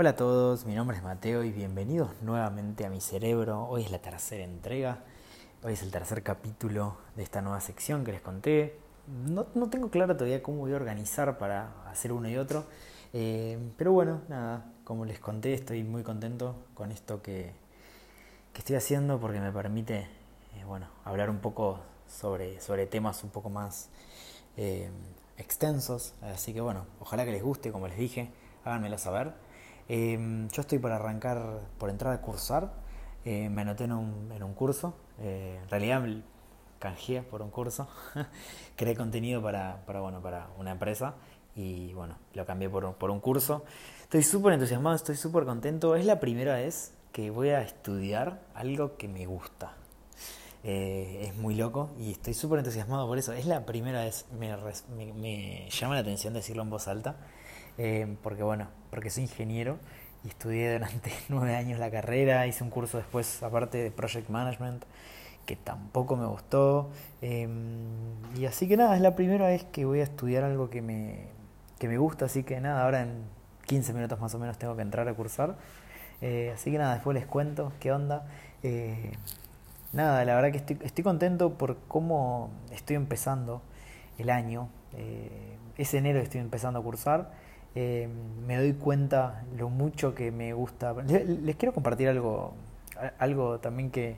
Hola 0.00 0.10
a 0.10 0.16
todos, 0.16 0.64
mi 0.64 0.74
nombre 0.74 0.96
es 0.96 1.02
Mateo 1.02 1.44
y 1.44 1.52
bienvenidos 1.52 2.08
nuevamente 2.22 2.86
a 2.86 2.88
mi 2.88 3.02
cerebro. 3.02 3.66
Hoy 3.68 3.82
es 3.82 3.90
la 3.90 3.98
tercera 3.98 4.42
entrega, 4.42 5.00
hoy 5.62 5.74
es 5.74 5.82
el 5.82 5.90
tercer 5.90 6.22
capítulo 6.22 6.96
de 7.16 7.22
esta 7.22 7.42
nueva 7.42 7.60
sección 7.60 8.02
que 8.02 8.12
les 8.12 8.22
conté. 8.22 8.78
No, 9.26 9.44
tengo 9.68 9.90
claro 9.90 10.16
todavía 10.16 10.42
cómo 10.42 10.60
voy 10.60 10.72
a 10.72 10.76
organizar 10.76 11.36
para 11.36 11.86
hacer 11.90 12.14
uno 12.14 12.30
y 12.30 12.38
otro, 12.38 12.64
eh, 13.12 13.58
pero 13.76 13.92
bueno, 13.92 14.22
nada, 14.30 14.72
como 14.84 15.04
les 15.04 15.18
conté, 15.18 15.52
estoy 15.52 15.84
muy 15.84 16.02
contento 16.02 16.56
con 16.72 16.92
esto 16.92 17.20
que, 17.20 17.52
estoy 18.54 18.76
haciendo 18.76 19.20
porque 19.20 19.38
me 19.38 19.52
permite 19.52 19.98
eh, 19.98 20.64
bueno, 20.66 20.86
hablar 21.04 21.28
un 21.28 21.40
poco 21.40 21.78
sobre, 22.08 22.58
sobre 22.62 22.86
temas 22.86 23.22
un 23.22 23.28
poco 23.28 23.50
más 23.50 23.90
eh, 24.56 24.88
extensos. 25.36 26.14
Así 26.22 26.54
que 26.54 26.62
bueno, 26.62 26.86
ojalá 27.00 27.26
que 27.26 27.32
les 27.32 27.42
guste, 27.42 27.70
como 27.70 27.86
les 27.86 27.98
dije, 27.98 28.30
háganmelo 28.64 28.96
saber. 28.96 29.49
Em, 29.92 30.48
yo 30.50 30.60
estoy 30.60 30.78
por 30.78 30.92
arrancar, 30.92 31.62
por 31.76 31.90
entrar 31.90 32.14
a 32.14 32.20
cursar. 32.20 32.70
Eh, 33.24 33.48
me 33.48 33.62
anoté 33.62 33.84
en 33.84 33.92
un, 33.92 34.54
curso. 34.54 34.94
Eh, 35.18 35.58
en 35.60 35.68
realidad 35.68 36.00
canjeé 36.78 37.22
por 37.22 37.42
un 37.42 37.50
curso. 37.50 37.88
Creé 38.76 38.94
contenido 38.94 39.42
para, 39.42 39.84
para, 39.86 40.00
bueno, 40.00 40.22
para 40.22 40.46
una 40.58 40.70
empresa 40.70 41.14
y 41.56 41.92
bueno, 41.92 42.14
lo 42.34 42.46
cambié 42.46 42.70
por, 42.70 42.94
por 42.94 43.10
un 43.10 43.18
curso. 43.18 43.64
Estoy 44.02 44.22
súper 44.22 44.52
entusiasmado, 44.52 44.94
estoy 44.94 45.16
súper 45.16 45.44
contento. 45.44 45.96
Es 45.96 46.06
la 46.06 46.20
primera 46.20 46.54
vez 46.54 46.94
que 47.10 47.30
voy 47.30 47.48
a 47.48 47.60
estudiar 47.60 48.42
algo 48.54 48.96
que 48.96 49.08
me 49.08 49.26
gusta. 49.26 49.74
Eh, 50.62 51.26
es 51.28 51.36
muy 51.36 51.54
loco 51.54 51.88
y 51.98 52.12
estoy 52.12 52.34
súper 52.34 52.58
entusiasmado 52.58 53.06
por 53.06 53.18
eso. 53.18 53.32
Es 53.32 53.46
la 53.46 53.64
primera 53.64 54.04
vez, 54.04 54.26
me, 54.38 54.54
me, 55.14 55.68
llama 55.70 55.94
la 55.94 56.00
atención 56.00 56.34
decirlo 56.34 56.62
en 56.62 56.70
voz 56.70 56.88
alta. 56.88 57.16
Eh, 57.78 58.16
porque 58.22 58.42
bueno, 58.42 58.68
porque 58.90 59.10
soy 59.10 59.24
ingeniero 59.24 59.78
y 60.24 60.28
estudié 60.28 60.72
durante 60.74 61.12
nueve 61.28 61.56
años 61.56 61.78
la 61.78 61.90
carrera, 61.90 62.46
hice 62.46 62.62
un 62.64 62.70
curso 62.70 62.98
después 62.98 63.42
aparte 63.42 63.78
de 63.78 63.90
Project 63.90 64.28
Management 64.28 64.84
que 65.46 65.56
tampoco 65.56 66.16
me 66.16 66.26
gustó. 66.26 66.90
Em, 67.22 67.50
y 68.36 68.44
así 68.46 68.68
que 68.68 68.76
nada, 68.76 68.94
es 68.96 69.02
la 69.02 69.16
primera 69.16 69.46
vez 69.46 69.64
que 69.64 69.84
voy 69.84 70.00
a 70.00 70.04
estudiar 70.04 70.44
algo 70.44 70.70
que 70.70 70.82
me, 70.82 71.26
que 71.78 71.88
me 71.88 71.98
gusta, 71.98 72.26
así 72.26 72.44
que 72.44 72.60
nada, 72.60 72.84
ahora 72.84 73.02
en 73.02 73.24
15 73.66 73.92
minutos 73.94 74.20
más 74.20 74.34
o 74.34 74.38
menos 74.38 74.58
tengo 74.58 74.76
que 74.76 74.82
entrar 74.82 75.08
a 75.08 75.14
cursar. 75.14 75.56
Eh, 76.20 76.52
así 76.54 76.70
que 76.70 76.78
nada, 76.78 76.94
después 76.94 77.14
les 77.14 77.26
cuento 77.26 77.72
qué 77.80 77.92
onda. 77.92 78.26
Nada, 79.92 80.24
la 80.24 80.34
verdad 80.36 80.52
que 80.52 80.74
estoy, 80.84 81.04
contento 81.04 81.54
por 81.54 81.76
cómo 81.88 82.50
estoy 82.70 82.96
empezando 82.96 83.62
el 84.18 84.30
año. 84.30 84.68
Eh, 84.94 85.56
es 85.76 85.94
enero 85.94 86.18
que 86.20 86.24
estoy 86.24 86.40
empezando 86.40 86.78
a 86.78 86.82
cursar 86.82 87.32
eh, 87.74 88.08
me 88.46 88.56
doy 88.56 88.72
cuenta 88.72 89.44
lo 89.56 89.68
mucho 89.68 90.14
que 90.14 90.32
me 90.32 90.52
gusta. 90.52 90.92
Les, 91.06 91.56
quiero 91.56 91.72
compartir 91.72 92.08
algo, 92.08 92.54
algo 93.18 93.60
también 93.60 93.90
que, 93.90 94.16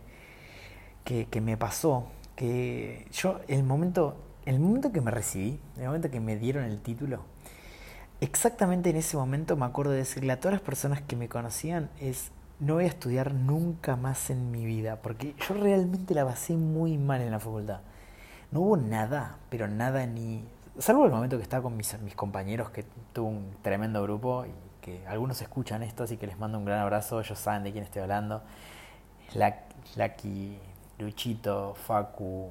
que, 1.05 1.41
me 1.41 1.57
pasó. 1.57 2.07
Que 2.35 3.07
yo, 3.13 3.41
el 3.49 3.63
momento, 3.63 4.17
el 4.47 4.59
momento 4.59 4.93
que 4.93 5.01
me 5.01 5.11
recibí, 5.11 5.61
el 5.77 5.85
momento 5.85 6.11
que 6.11 6.21
me 6.21 6.37
dieron 6.37 6.65
el 6.65 6.81
título, 6.81 7.25
exactamente 8.21 8.91
en 8.91 8.97
ese 8.97 9.17
momento 9.17 9.57
me 9.57 9.67
acuerdo 9.67 9.93
de 9.93 9.99
decirle 9.99 10.33
a 10.33 10.41
todas 10.41 10.55
las 10.55 10.63
personas 10.63 11.03
que 11.03 11.17
me 11.17 11.29
conocían 11.29 11.91
es 12.01 12.31
no 12.63 12.75
voy 12.75 12.85
a 12.85 12.89
estudiar 12.89 13.35
nunca 13.35 13.97
más 13.97 14.31
en 14.31 14.53
mi 14.53 14.65
vida, 14.65 14.97
porque 15.03 15.35
yo 15.49 15.55
realmente 15.55 16.15
la 16.15 16.25
pasé 16.25 16.55
muy 16.55 16.97
mal 16.97 17.21
en 17.21 17.33
la 17.33 17.41
facultad. 17.41 17.81
No 18.53 18.61
hubo 18.61 18.77
nada, 18.77 19.39
pero 19.51 19.67
nada 19.67 20.07
ni 20.07 20.45
salvo 20.79 21.05
el 21.05 21.11
momento 21.11 21.37
que 21.37 21.43
estaba 21.43 21.65
con 21.65 21.77
mis, 21.77 21.95
compañeros, 22.15 22.71
que 22.71 22.85
tuvo 23.13 23.29
un 23.29 23.57
tremendo 23.63 24.01
grupo 24.03 24.47
y 24.47 24.53
que 24.81 25.05
algunos 25.09 25.43
escuchan 25.43 25.83
esto, 25.83 26.05
así 26.05 26.17
que 26.17 26.27
les 26.27 26.39
mando 26.39 26.59
un 26.59 26.65
gran 26.65 26.79
abrazo, 26.79 27.21
ellos 27.21 27.39
saben 27.39 27.65
de 27.65 27.73
quién 27.73 27.85
estoy 27.85 28.03
hablando. 28.03 28.43
Laki, 29.35 30.59
Luchito, 30.99 31.75
Facu, 31.75 32.51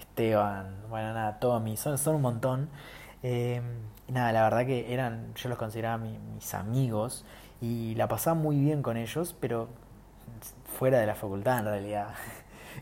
Esteban, 0.00 0.74
bueno, 0.88 1.14
nada, 1.14 1.38
Tommy, 1.38 1.76
son, 1.76 1.98
son 1.98 2.16
un 2.16 2.22
montón. 2.22 2.68
Eh, 3.22 3.62
nada, 4.08 4.32
la 4.32 4.42
verdad 4.42 4.66
que 4.66 4.92
eran, 4.92 5.34
yo 5.34 5.48
los 5.48 5.58
consideraba 5.58 5.98
mis 5.98 6.52
amigos 6.54 7.24
y 7.62 7.94
la 7.94 8.08
pasaba 8.08 8.34
muy 8.34 8.58
bien 8.58 8.82
con 8.82 8.96
ellos, 8.96 9.34
pero 9.38 9.68
fuera 10.78 10.98
de 10.98 11.06
la 11.06 11.14
facultad 11.14 11.60
en 11.60 11.64
realidad. 11.64 12.08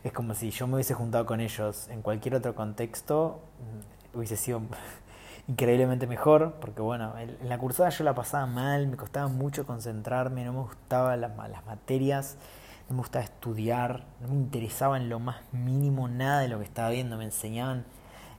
Es 0.03 0.13
como 0.13 0.33
si 0.33 0.49
yo 0.51 0.67
me 0.67 0.75
hubiese 0.75 0.93
juntado 0.93 1.25
con 1.25 1.41
ellos 1.41 1.87
en 1.89 2.01
cualquier 2.01 2.35
otro 2.35 2.55
contexto, 2.55 3.41
hubiese 4.13 4.37
sido 4.37 4.61
increíblemente 5.47 6.07
mejor, 6.07 6.53
porque 6.61 6.81
bueno, 6.81 7.13
en 7.19 7.37
la 7.47 7.57
cursada 7.59 7.89
yo 7.89 8.03
la 8.05 8.15
pasaba 8.15 8.47
mal, 8.47 8.87
me 8.87 8.97
costaba 8.97 9.27
mucho 9.27 9.67
concentrarme, 9.67 10.43
no 10.45 10.53
me 10.53 10.59
gustaban 10.61 11.21
las, 11.21 11.37
las 11.37 11.65
materias, 11.65 12.37
no 12.89 12.95
me 12.95 13.01
gustaba 13.01 13.23
estudiar, 13.25 14.05
no 14.21 14.29
me 14.29 14.35
interesaba 14.35 14.97
en 14.97 15.09
lo 15.09 15.19
más 15.19 15.41
mínimo 15.51 16.07
nada 16.07 16.39
de 16.39 16.47
lo 16.47 16.57
que 16.57 16.65
estaba 16.65 16.89
viendo, 16.89 17.17
me 17.17 17.25
enseñaban, 17.25 17.83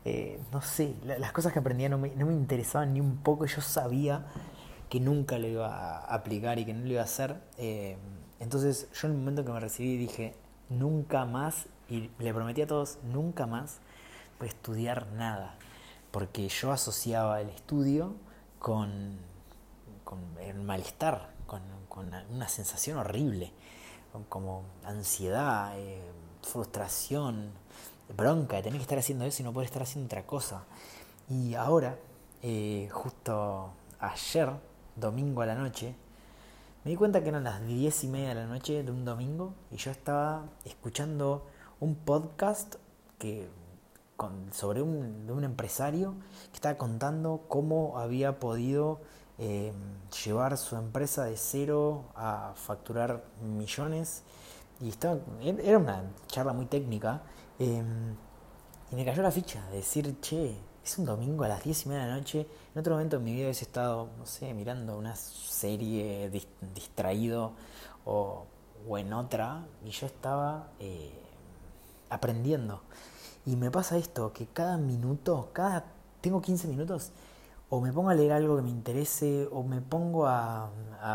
eh, 0.05 0.41
no 0.51 0.63
sé, 0.63 0.97
las 1.05 1.33
cosas 1.33 1.53
que 1.53 1.61
aprendía 1.61 1.91
no 1.91 1.99
me, 1.99 2.11
no 2.17 2.27
me 2.27 2.33
interesaban 2.33 2.95
ni 2.95 3.01
un 3.01 3.19
poco, 3.19 3.45
yo 3.45 3.61
sabía 3.61 4.25
que 4.93 5.01
nunca 5.01 5.39
lo 5.39 5.49
iba 5.49 5.75
a 5.75 6.15
aplicar 6.15 6.59
y 6.59 6.67
que 6.67 6.75
no 6.75 6.85
lo 6.85 6.93
iba 6.93 7.01
a 7.01 7.05
hacer. 7.05 7.41
Eh, 7.57 7.97
entonces 8.41 8.91
yo 8.93 9.09
en 9.09 9.15
el 9.15 9.19
momento 9.21 9.43
que 9.43 9.51
me 9.51 9.59
recibí 9.59 9.97
dije, 9.97 10.35
nunca 10.69 11.25
más, 11.25 11.65
y 11.89 12.11
le 12.19 12.35
prometí 12.35 12.61
a 12.61 12.67
todos, 12.67 12.99
nunca 13.03 13.47
más 13.47 13.79
voy 14.39 14.49
estudiar 14.49 15.07
nada 15.13 15.57
porque 16.11 16.47
yo 16.47 16.73
asociaba 16.73 17.41
el 17.41 17.49
estudio 17.49 18.13
con, 18.59 19.17
con 20.05 20.19
el 20.43 20.61
malestar, 20.61 21.31
con, 21.47 21.63
una 22.31 22.49
sensación 22.49 22.99
horrible, 22.99 23.51
como 24.29 24.65
ansiedad, 24.85 25.73
eh, 25.79 26.03
frustración, 26.43 27.51
bronca 28.15 28.57
de 28.57 28.65
tener 28.65 28.77
que 28.77 28.83
estar 28.83 28.99
haciendo 28.99 29.25
eso 29.25 29.41
y 29.41 29.45
no 29.47 29.55
poder 29.55 29.69
estar 29.69 29.81
haciendo 29.81 30.05
otra 30.05 30.27
cosa. 30.27 30.65
Y 31.31 31.55
ahora, 31.55 31.97
eh, 32.43 32.91
justo 32.93 33.71
ayer, 33.99 34.51
domingo 34.97 35.43
a 35.43 35.47
la 35.47 35.55
noche, 35.55 35.95
me 36.85 36.91
di 36.91 36.97
cuenta 36.97 37.23
que 37.23 37.29
eran 37.29 37.45
las 37.45 37.65
diez 37.67 38.05
y 38.05 38.09
media 38.09 38.31
de 38.31 38.35
la 38.35 38.47
noche 38.47 38.83
de 38.83 38.91
un 38.91 39.05
domingo 39.05 39.55
y 39.71 39.77
yo 39.77 39.91
estaba 39.91 40.45
escuchando 40.65 41.47
un 41.81 41.95
podcast 41.95 42.77
que 43.19 43.49
sobre 44.53 44.83
un, 44.83 45.27
de 45.27 45.33
un 45.33 45.45
empresario 45.45 46.15
que 46.51 46.57
estaba 46.57 46.77
contando 46.77 47.45
cómo 47.49 47.99
había 47.99 48.39
podido 48.39 49.01
eh, 49.39 49.73
llevar 50.25 50.57
su 50.59 50.77
empresa 50.77 51.25
de 51.25 51.37
cero 51.37 52.05
a 52.15 52.53
facturar 52.55 53.25
millones. 53.43 54.23
Y 54.81 54.89
estaba, 54.89 55.19
era 55.43 55.79
una 55.79 56.05
charla 56.27 56.53
muy 56.53 56.67
técnica. 56.67 57.23
Eh, 57.59 57.83
y 58.91 58.95
me 58.95 59.05
cayó 59.05 59.23
la 59.23 59.31
ficha 59.31 59.65
de 59.71 59.77
decir, 59.77 60.21
che, 60.21 60.57
es 60.85 60.99
un 60.99 61.05
domingo 61.05 61.45
a 61.45 61.49
las 61.49 61.63
10 61.63 61.87
y 61.87 61.89
media 61.89 62.03
de 62.03 62.09
la 62.11 62.17
noche. 62.17 62.47
En 62.75 62.81
otro 62.81 62.95
momento 62.95 63.17
en 63.17 63.25
mi 63.25 63.33
vida 63.33 63.45
hubiese 63.45 63.65
estado, 63.65 64.09
no 64.19 64.27
sé, 64.27 64.53
mirando 64.55 64.97
una 64.99 65.15
serie 65.17 66.31
distraído 66.75 67.53
o, 68.05 68.47
o, 68.89 68.99
en 68.99 69.13
otra. 69.13 69.65
Y 69.85 69.91
yo 69.91 70.07
estaba 70.07 70.71
eh, 70.81 71.13
aprendiendo. 72.11 72.83
Y 73.47 73.57
me 73.57 73.71
pasa 73.71 73.97
esto, 73.97 74.33
que 74.33 74.47
cada 74.47 74.77
minuto, 74.77 75.51
cada 75.53 75.85
tengo 76.21 76.41
15 76.41 76.69
minutos, 76.69 77.11
o 77.69 77.81
me 77.81 77.93
pongo 77.93 78.11
a 78.11 78.15
leer 78.15 78.33
algo 78.33 78.57
que 78.57 78.63
me 78.63 78.71
interese, 78.71 79.49
o 79.51 79.63
me 79.63 79.81
pongo 79.81 80.27
a, 80.27 80.71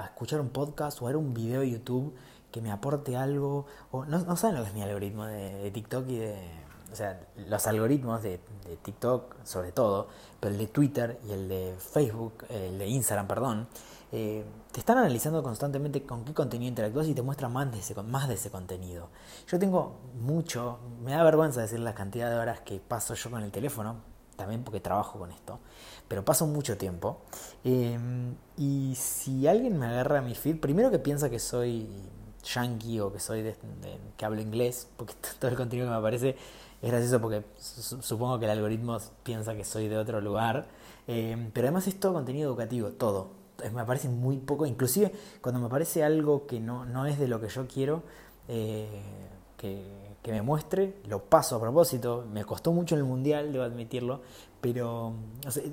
escuchar 0.06 0.42
un 0.42 0.50
podcast 0.50 1.02
o 1.02 1.06
a 1.06 1.10
ver 1.10 1.18
un 1.18 1.34
video 1.34 1.62
de 1.62 1.72
YouTube 1.72 2.14
que 2.52 2.62
me 2.62 2.72
aporte 2.72 3.16
algo, 3.16 3.66
o 3.92 4.06
no, 4.06 4.36
saben 4.36 4.58
lo 4.58 4.64
que 4.64 4.70
es 4.70 4.74
mi 4.76 4.82
algoritmo 4.82 5.26
de, 5.26 5.72
TikTok 5.72 6.10
y 6.10 6.18
de... 6.18 6.67
O 6.92 6.96
sea, 6.96 7.20
los 7.48 7.68
algoritmos 7.68 8.24
de, 8.24 8.40
TikTok 8.84 9.36
sobre 9.44 9.72
todo, 9.72 10.08
pero 10.40 10.54
el 10.54 10.60
de 10.60 10.68
Twitter 10.68 11.20
y 11.28 11.32
el 11.32 11.48
de 11.48 11.76
Facebook, 11.78 12.46
el 12.50 12.78
de 12.78 12.88
Instagram, 12.88 13.28
perdón, 13.28 13.68
eh, 14.12 14.44
te 14.72 14.80
están 14.80 14.98
analizando 14.98 15.44
constantemente 15.44 16.04
con 16.04 16.24
qué 16.24 16.34
contenido 16.34 16.70
interactúas 16.70 17.08
y 17.08 17.14
te 17.14 17.22
muestran 17.22 17.52
más 17.52 17.72
de, 17.72 17.80
ese, 17.80 17.96
más 18.04 18.28
de 18.28 18.36
ese 18.36 18.50
contenido. 18.50 19.10
Yo 19.48 19.60
tengo 19.60 19.98
mucho, 20.20 20.80
me 21.04 21.12
da 21.12 21.24
vergüenza 21.24 21.62
decir 21.62 21.80
la 21.80 21.94
cantidad 21.94 22.30
de 22.30 22.38
horas 22.38 22.62
que 22.62 22.80
paso 22.80 23.14
yo 23.16 23.32
con 23.32 23.44
el 23.44 23.52
teléfono, 23.52 23.98
también 24.36 24.64
porque 24.64 24.80
trabajo 24.80 25.20
con 25.20 25.32
esto, 25.32 25.60
pero 26.08 26.24
paso 26.24 26.46
mucho 26.48 26.78
tiempo. 26.78 27.22
Em, 27.64 28.36
y 28.56 28.94
si 28.96 29.48
alguien 29.48 29.78
me 29.78 29.88
agarra 29.88 30.22
mi 30.22 30.36
feed, 30.36 30.60
primero 30.60 30.92
que 30.92 31.00
piensa 31.00 31.30
que 31.30 31.40
soy 31.40 31.90
yankee 32.44 33.00
o 33.00 33.12
que 33.12 33.20
soy 33.20 33.42
de, 33.42 33.56
que 34.16 34.26
hablo 34.26 34.42
inglés, 34.42 34.88
porque 34.96 35.14
todo 35.40 35.52
el 35.52 35.58
contenido 35.58 35.88
que 35.88 35.92
me 35.92 35.98
aparece 35.98 36.38
es 36.82 36.92
gracioso 36.92 37.20
porque 37.22 37.44
supongo 37.58 38.40
que 38.40 38.46
el 38.46 38.52
algoritmo 38.52 38.98
piensa 39.24 39.56
que 39.56 39.64
soy 39.64 39.88
de 39.88 39.98
otro 39.98 40.22
lugar. 40.22 40.68
Em, 41.08 41.52
pero 41.52 41.68
además 41.68 41.88
es 41.88 42.00
todo 42.00 42.14
contenido 42.14 42.50
educativo, 42.50 42.90
todo. 42.90 43.30
Me 43.74 43.86
parece 43.86 44.10
muy 44.10 44.38
poco, 44.38 44.66
inclusive 44.66 45.12
cuando 45.42 45.60
me 45.60 45.70
parece 45.70 46.04
algo 46.04 46.46
que 46.46 46.60
no, 46.60 46.86
no 46.86 47.06
es 47.08 47.18
de 47.18 47.28
lo 47.28 47.42
que 47.42 47.50
yo 47.50 47.66
quiero, 47.68 48.04
eh, 48.48 48.88
que, 49.58 49.84
que 50.22 50.32
me 50.32 50.42
muestre, 50.44 50.98
lo 51.08 51.24
paso 51.24 51.56
a 51.56 51.62
propósito, 51.62 52.26
me 52.32 52.46
costó 52.46 52.72
mucho 52.72 52.94
en 52.94 53.00
el 53.00 53.08
mundial, 53.08 53.52
debo 53.52 53.64
admitirlo, 53.64 54.22
pero 54.62 55.14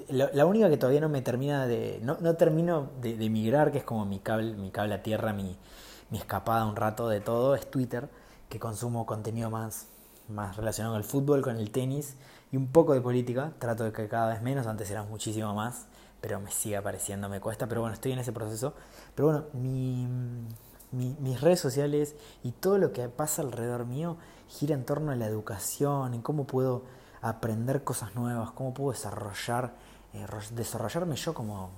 la, 0.09 0.47
única 0.47 0.71
que 0.71 0.77
todavía 0.77 1.01
no 1.01 1.09
me 1.11 1.21
termina 1.21 1.67
de, 1.67 1.99
no, 2.03 2.17
no 2.21 2.37
termino 2.37 2.89
de, 3.03 3.17
de, 3.17 3.31
migrar, 3.31 3.73
que 3.73 3.79
es 3.79 3.85
como 3.85 4.07
mi 4.07 4.21
cable, 4.21 4.55
mi 4.55 4.71
cable 4.71 4.95
a 4.95 5.03
tierra, 5.03 5.33
mi, 5.33 5.59
mi 6.11 6.19
escapada 6.19 6.65
un 6.67 6.77
rato 6.77 7.09
de 7.09 7.21
todo, 7.21 7.55
es 7.55 7.71
Twitter, 7.71 8.09
que 8.49 8.59
consumo 8.59 9.05
contenido 9.05 9.51
más, 9.51 9.89
más 10.29 10.57
relacionado 10.57 10.95
con 10.95 11.03
el 11.03 11.09
fútbol, 11.09 11.43
con 11.43 11.57
el 11.57 11.71
tenis 11.71 12.17
y 12.53 12.57
un 12.57 12.69
poco 12.69 12.95
de 12.95 13.01
política, 13.01 13.53
trato 13.59 13.85
de 13.85 13.93
que 13.93 14.09
cada 14.09 14.29
vez 14.33 14.43
menos, 14.43 14.67
antes 14.67 14.91
era 14.91 15.03
muchísimo 15.03 15.55
más, 15.55 15.87
pero 16.21 16.41
me 16.41 16.51
sigue 16.51 16.77
apareciendo, 16.77 17.29
me 17.29 17.41
cuesta, 17.41 17.67
pero 17.67 17.83
bueno, 17.83 17.95
estoy 17.95 18.13
en 18.13 18.19
ese 18.19 18.33
proceso. 18.33 18.75
Pero 19.15 19.29
bueno, 19.29 19.45
mi, 19.53 20.07
mis 20.93 21.41
redes 21.41 21.61
sociales 21.61 22.15
y 22.43 22.53
todo 22.53 22.79
lo 22.79 22.93
que 22.93 23.09
pasa 23.09 23.43
alrededor 23.43 23.85
mío 23.85 24.17
gira 24.49 24.75
en 24.75 24.85
torno 24.85 25.13
a 25.13 25.17
la 25.17 25.27
educación, 25.27 26.15
en 26.15 26.23
cómo 26.23 26.47
puedo 26.47 26.85
aprender 27.21 27.85
cosas 27.85 28.15
nuevas, 28.15 28.53
cómo 28.53 28.75
puedo 28.75 28.93
desarrollar, 28.93 29.75
eh, 30.13 30.27
desarrollarme 30.53 31.17
yo 31.17 31.35
como, 31.35 31.71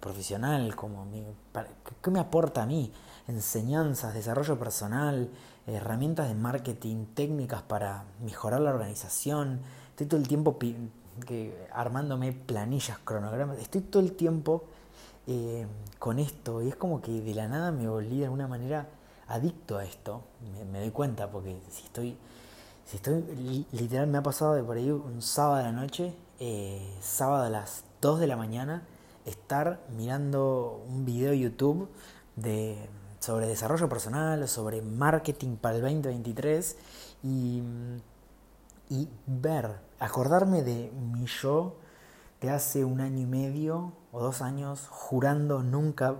profesional, 0.00 0.74
como 0.76 1.06
¿qué 2.02 2.10
me 2.10 2.20
aporta 2.20 2.62
a 2.62 2.66
mí? 2.66 2.92
Enseñanzas, 3.26 4.14
desarrollo 4.14 4.58
personal, 4.58 5.30
herramientas 5.66 6.28
de 6.28 6.34
marketing, 6.34 7.06
técnicas 7.14 7.62
para 7.62 8.04
mejorar 8.22 8.60
la 8.60 8.70
organización. 8.70 9.60
Estoy 9.90 10.06
todo 10.06 10.20
el 10.20 10.28
tiempo 10.28 10.58
que, 10.58 11.68
armándome 11.72 12.32
planillas, 12.32 12.98
cronogramas, 12.98 13.58
estoy 13.58 13.80
todo 13.82 14.02
el 14.02 14.12
tiempo 14.12 14.64
eh, 15.26 15.66
con 15.98 16.18
esto 16.18 16.62
y 16.62 16.68
es 16.68 16.76
como 16.76 17.00
que 17.00 17.20
de 17.20 17.34
la 17.34 17.48
nada 17.48 17.70
me 17.72 17.88
volví 17.88 18.18
de 18.18 18.24
alguna 18.24 18.46
manera 18.46 18.88
adicto 19.28 19.78
a 19.78 19.84
esto, 19.84 20.22
me, 20.70 20.80
doy 20.80 20.90
cuenta 20.90 21.30
porque 21.30 21.58
si 21.70 21.84
estoy, 21.84 22.16
si 22.84 22.96
estoy, 22.96 23.66
literal 23.72 24.06
me 24.06 24.18
ha 24.18 24.22
pasado 24.22 24.54
de 24.54 24.62
por 24.62 24.76
ahí 24.76 24.90
un 24.90 25.22
sábado 25.22 25.56
de 25.56 25.62
la 25.62 25.72
noche, 25.72 26.14
eh, 26.40 26.98
sábado 27.00 27.44
a 27.44 27.48
las 27.48 27.84
2 28.02 28.20
de 28.20 28.26
la 28.26 28.36
mañana, 28.36 28.82
estar 29.24 29.80
mirando 29.96 30.84
un 30.88 31.04
video 31.04 31.30
de 31.30 31.38
YouTube 31.38 31.88
de, 32.36 32.88
sobre 33.20 33.46
desarrollo 33.46 33.88
personal, 33.88 34.46
sobre 34.48 34.82
marketing 34.82 35.56
para 35.56 35.76
el 35.76 35.82
2023 35.82 36.76
y, 37.22 37.62
y 38.90 39.08
ver, 39.26 39.78
acordarme 39.98 40.62
de 40.62 40.90
mi 40.90 41.26
yo 41.26 41.76
de 42.40 42.50
hace 42.50 42.84
un 42.84 43.00
año 43.00 43.20
y 43.20 43.26
medio 43.26 43.92
o 44.12 44.20
dos 44.20 44.42
años 44.42 44.86
jurando 44.90 45.62
nunca 45.62 46.16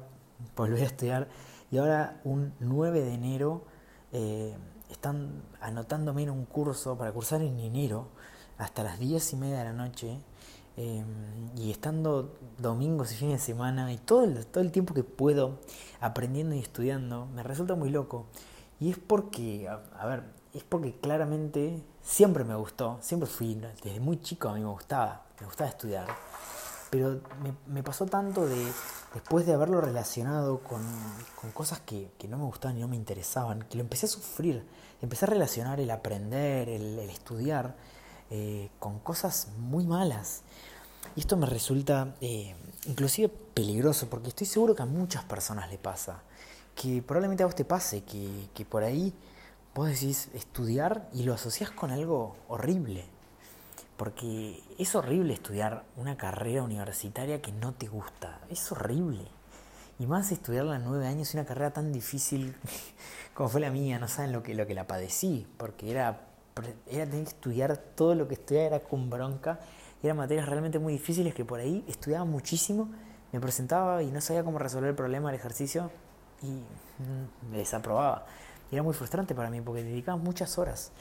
volver 0.57 0.83
a 0.83 0.87
estudiar 0.87 1.29
y 1.71 1.79
ahora 1.79 2.21
un 2.25 2.55
9 2.61 3.03
de 3.03 3.15
enero 3.15 3.65
eh, 4.13 4.57
están 4.91 5.43
anotándome 5.61 6.23
en 6.23 6.31
un 6.31 6.45
curso 6.45 6.97
para 6.97 7.13
cursar 7.13 7.43
en 7.43 7.59
enero 7.59 8.09
hasta 8.59 8.83
las 8.83 8.99
10 8.99 9.33
y 9.33 9.37
media 9.37 9.59
de 9.59 9.65
la 9.65 9.73
noche 9.73 10.19
eh, 10.77 11.05
y 11.57 11.71
estando 11.71 12.37
domingos 12.59 13.13
y 13.13 13.17
fines 13.17 13.41
de 13.41 13.47
semana 13.47 13.93
y 13.93 13.99
todo 13.99 14.25
el, 14.25 14.47
todo 14.47 14.63
el 14.63 14.73
tiempo 14.73 14.95
que 14.95 15.05
puedo 15.05 15.61
aprendiendo 16.01 16.55
y 16.55 16.61
estudiando 16.61 17.27
me 17.27 17.43
resulta 17.43 17.75
muy 17.75 17.91
loco. 17.91 18.27
Y 18.81 18.91
es 18.91 18.99
porque, 18.99 19.69
a 19.69 20.07
ver, 20.07 20.25
es 20.55 20.63
porque 20.63 20.95
claramente 20.95 21.83
siempre 22.01 22.45
me 22.45 22.55
gustó, 22.55 22.99
siempre 23.01 23.29
fui, 23.29 23.61
desde 23.83 24.01
muy 24.01 24.21
chico 24.21 24.49
a 24.49 24.55
mí 24.55 24.61
me 24.61 24.71
gustaba, 24.71 25.23
me 25.41 25.47
gustaba 25.47 25.69
estudiar. 25.69 26.07
Pero 26.91 27.21
me, 27.67 27.83
pasó 27.83 28.07
tanto 28.07 28.47
de, 28.47 28.65
después 29.15 29.47
de 29.47 29.55
haberlo 29.55 29.81
relacionado 29.81 30.61
con, 30.61 30.81
cosas 31.53 31.81
que, 31.81 32.09
no 32.29 32.39
me 32.39 32.45
gustaban 32.45 32.79
y 32.79 32.81
no 32.83 32.89
me 32.89 32.95
interesaban, 32.95 33.63
que 33.63 33.77
lo 33.77 33.83
empecé 33.83 34.07
a 34.07 34.09
sufrir, 34.09 34.65
empecé 35.03 35.25
a 35.25 35.29
relacionar 35.29 35.81
el 35.81 35.91
aprender, 35.91 36.69
el, 36.69 37.01
estudiar, 37.01 37.75
eh, 38.37 38.69
con 38.81 38.99
cosas 38.99 39.47
muy 39.59 39.87
malas. 39.87 40.43
Y 41.15 41.21
esto 41.21 41.37
me 41.37 41.47
resulta 41.47 42.17
eh, 42.21 42.57
inclusive 42.87 43.29
peligroso, 43.29 44.11
porque 44.11 44.29
estoy 44.29 44.49
seguro 44.49 44.75
que 44.75 44.83
a 44.83 44.87
muchas 44.87 45.23
personas 45.23 45.71
le 45.71 45.79
pasa, 45.79 46.23
que 46.75 47.01
probablemente 47.01 47.45
a 47.45 47.47
vos 47.47 47.55
te 47.55 47.65
pase, 47.65 48.03
que, 48.03 48.49
que 48.53 48.65
por 48.65 48.83
ahí 48.83 49.15
vos 49.73 49.89
decís 49.89 50.31
estudiar 50.35 51.09
y 51.13 51.23
lo 51.23 51.33
asociás 51.33 51.71
con 51.71 51.93
algo 51.93 52.35
horrible 52.49 53.05
porque 53.97 54.61
es 54.77 54.95
horrible 54.97 55.35
estudiar 55.35 55.85
una 55.97 56.17
carrera 56.17 56.65
universitaria 56.65 57.41
que 57.41 57.53
no 57.53 57.75
te 57.75 57.87
gusta. 57.87 58.41
Es 58.51 58.73
horrible. 58.73 59.23
Y 60.01 60.07
más 60.07 60.33
estudiarla 60.33 60.77
en 60.77 60.85
nueve 60.85 61.07
años, 61.07 61.33
una 61.35 61.45
carrera 61.45 61.73
tan 61.73 61.93
difícil 61.93 62.57
como 63.35 63.49
fue 63.49 63.61
la 63.61 63.71
mía, 63.71 63.99
no 64.01 64.09
saben 64.09 64.33
lo 64.33 64.43
que, 64.43 64.55
lo 64.55 64.67
que 64.67 64.75
la 64.75 64.87
padecí, 64.87 65.47
porque 65.57 65.91
era, 65.93 66.27
era 66.87 67.05
tener 67.07 67.25
que 67.25 67.31
estudiar 67.31 67.77
todo 67.77 68.15
lo 68.15 68.29
que 68.29 68.35
estudiaba 68.35 68.67
era 68.67 68.81
con 68.81 69.11
bronca, 69.11 69.59
eran 70.03 70.17
materias 70.17 70.47
realmente 70.47 70.79
muy 70.79 70.93
difíciles 70.93 71.35
que 71.35 71.45
por 71.45 71.61
ahí 71.61 71.85
estudiaba 71.89 72.25
muchísimo, 72.25 72.89
me 73.33 73.41
presentaba 73.41 74.03
y 74.03 74.11
no 74.11 74.21
sabía 74.21 74.45
cómo 74.45 74.59
resolver 74.59 74.91
el 74.91 74.97
problema 74.97 75.31
del 75.31 75.41
ejercicio 75.41 75.91
y 76.43 76.47
mm, 76.47 77.51
me 77.51 77.59
desaprobaba. 77.59 78.27
era 78.71 78.83
muy 78.83 78.95
frustrante 78.95 79.35
para 79.35 79.51
mí 79.51 79.61
porque 79.61 79.83
dedicaba 79.83 80.17
muchas 80.17 80.59
horas. 80.59 80.93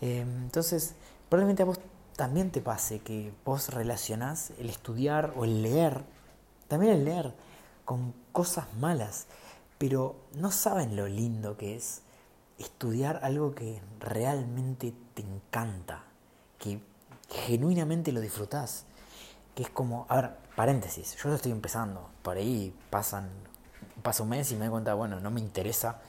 Eh, 0.00 0.20
entonces, 0.20 0.94
probablemente 1.28 1.62
a 1.62 1.66
vos 1.66 1.80
también 2.16 2.50
te 2.50 2.60
pase 2.60 3.00
que 3.00 3.32
vos 3.44 3.68
relacionás 3.70 4.52
el 4.58 4.70
estudiar 4.70 5.32
o 5.36 5.44
el 5.44 5.62
leer, 5.62 6.02
también 6.68 6.92
el 6.94 7.04
leer, 7.04 7.34
con 7.84 8.14
cosas 8.32 8.66
malas, 8.78 9.26
pero 9.78 10.16
no 10.34 10.50
saben 10.50 10.96
lo 10.96 11.08
lindo 11.08 11.56
que 11.56 11.76
es 11.76 12.02
estudiar 12.62 13.20
algo 13.22 13.54
que 13.54 13.80
realmente 14.00 14.94
te 15.14 15.22
encanta, 15.22 16.04
que 16.58 16.80
genuinamente 17.28 18.12
lo 18.12 18.20
disfrutás, 18.20 18.84
que 19.54 19.64
es 19.64 19.70
como, 19.70 20.06
a 20.08 20.16
ver, 20.16 20.30
paréntesis, 20.56 21.16
yo 21.22 21.28
lo 21.28 21.34
estoy 21.34 21.52
empezando, 21.52 22.08
por 22.22 22.36
ahí 22.36 22.74
pasan, 22.90 23.28
pasa 24.02 24.22
un 24.22 24.30
mes 24.30 24.50
y 24.52 24.54
me 24.54 24.66
doy 24.66 24.70
cuenta, 24.70 24.94
bueno, 24.94 25.20
no 25.20 25.30
me 25.30 25.40
interesa 25.40 26.00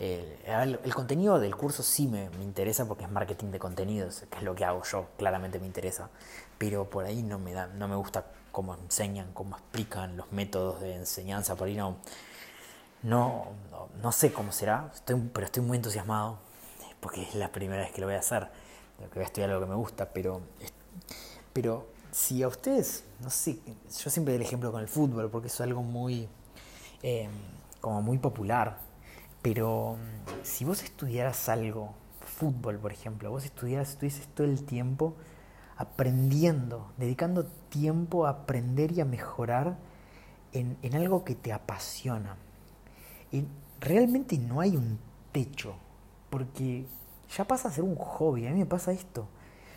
el, 0.00 0.94
contenido 0.94 1.38
del 1.38 1.54
curso 1.54 1.82
sí 1.82 2.08
me, 2.08 2.30
interesa 2.42 2.86
porque 2.86 3.04
es 3.04 3.10
marketing 3.10 3.50
de 3.50 3.58
contenidos, 3.58 4.24
que 4.30 4.38
es 4.38 4.42
lo 4.42 4.54
que 4.54 4.64
hago 4.64 4.82
yo, 4.82 5.08
claramente 5.18 5.58
me 5.58 5.66
interesa, 5.66 6.08
pero 6.56 6.88
por 6.88 7.04
ahí 7.04 7.22
no 7.22 7.38
me 7.38 7.52
da, 7.52 7.66
no 7.66 7.86
me 7.86 7.96
gusta 7.96 8.24
cómo 8.50 8.74
enseñan, 8.74 9.32
cómo 9.34 9.56
explican 9.56 10.16
los 10.16 10.32
métodos 10.32 10.80
de 10.80 10.94
enseñanza, 10.94 11.54
por 11.54 11.68
ahí 11.68 11.76
no, 11.76 11.96
no, 13.02 13.46
no, 14.02 14.12
sé 14.12 14.32
cómo 14.32 14.52
será, 14.52 14.90
estoy, 14.94 15.20
pero 15.32 15.46
estoy 15.46 15.62
muy 15.62 15.76
entusiasmado 15.76 16.38
porque 17.00 17.22
es 17.22 17.34
la 17.34 17.50
primera 17.50 17.82
vez 17.82 17.92
que 17.92 18.00
lo 18.00 18.06
voy 18.06 18.16
a 18.16 18.20
hacer, 18.20 18.48
que 18.98 19.14
voy 19.14 19.22
a 19.22 19.26
estudiar 19.26 19.50
algo 19.50 19.62
que 19.62 19.70
me 19.70 19.76
gusta, 19.76 20.10
pero, 20.10 20.42
pero 21.52 21.86
si 22.10 22.42
a 22.42 22.48
ustedes, 22.48 23.04
no 23.20 23.30
sé, 23.30 23.58
yo 24.02 24.10
siempre 24.10 24.34
doy 24.34 24.42
el 24.42 24.46
ejemplo 24.46 24.70
con 24.70 24.80
el 24.80 24.88
fútbol 24.88 25.30
porque 25.30 25.48
es 25.48 25.60
algo 25.60 25.82
muy, 25.82 26.28
eh, 27.02 27.28
como 27.80 28.02
muy 28.02 28.18
popular 28.18 28.90
pero 29.42 29.96
mm, 29.96 30.44
si 30.44 30.64
vos 30.64 30.82
estudiaras 30.82 31.48
algo, 31.48 31.94
fútbol 32.20 32.78
por 32.78 32.92
ejemplo, 32.92 33.30
vos 33.30 33.44
estudiaras, 33.44 33.90
estuvieses 33.90 34.26
todo 34.28 34.46
el 34.46 34.64
tiempo 34.64 35.14
aprendiendo, 35.76 36.92
dedicando 36.98 37.46
tiempo 37.70 38.26
a 38.26 38.30
aprender 38.30 38.92
y 38.92 39.00
a 39.00 39.04
mejorar 39.04 39.78
en, 40.52 40.76
en 40.82 40.94
algo 40.94 41.24
que 41.24 41.34
te 41.34 41.52
apasiona. 41.52 42.36
Y 43.32 43.44
realmente 43.80 44.38
no 44.38 44.60
hay 44.60 44.76
un 44.76 44.98
techo, 45.32 45.74
porque 46.30 46.86
ya 47.36 47.44
pasa 47.44 47.68
a 47.68 47.72
ser 47.72 47.84
un 47.84 47.96
hobby. 47.96 48.46
A 48.46 48.50
mí 48.50 48.60
me 48.60 48.66
pasa 48.66 48.92
esto. 48.92 49.28